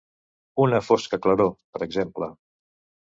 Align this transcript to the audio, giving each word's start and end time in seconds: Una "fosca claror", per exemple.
Una 0.63 0.79
"fosca 0.87 1.19
claror", 1.25 1.53
per 1.77 1.83
exemple. 1.87 2.31